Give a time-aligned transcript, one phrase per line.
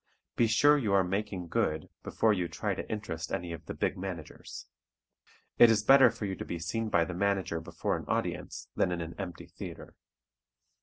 [0.35, 3.99] Be sure you are "making good" before you try to interest any of the big
[3.99, 4.65] managers.
[5.59, 8.91] It is better for you to be seen by the manager before an audience than
[8.91, 9.93] in an empty theatre.